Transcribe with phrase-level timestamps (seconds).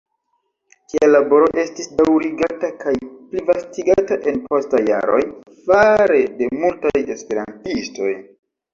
[0.93, 2.95] Tia laboro estis daŭrigata kaj
[3.35, 5.23] plivastigata en postaj jaroj,
[5.71, 8.15] fare de multaj esperantistoj.